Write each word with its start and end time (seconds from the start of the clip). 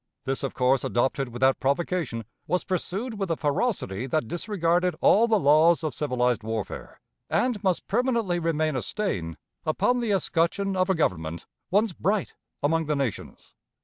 This 0.25 0.43
course, 0.55 0.83
adopted 0.83 1.29
without 1.29 1.59
provocation, 1.59 2.25
was 2.47 2.63
pursued 2.63 3.19
with 3.19 3.29
a 3.29 3.35
ferocity 3.37 4.07
that 4.07 4.27
disregarded 4.27 4.95
all 4.99 5.27
the 5.27 5.37
laws 5.39 5.83
of 5.83 5.93
civilized 5.93 6.41
warfare, 6.41 6.99
and 7.29 7.63
must 7.63 7.87
permanently 7.87 8.39
remain 8.39 8.75
a 8.75 8.81
stain 8.81 9.37
upon 9.63 9.99
the 9.99 10.09
escutcheon 10.11 10.75
of 10.75 10.89
a 10.89 10.95
Government 10.95 11.45
once 11.69 11.93
bright 11.93 12.33
among 12.63 12.85
the 12.85 12.95
nations. 12.95 13.53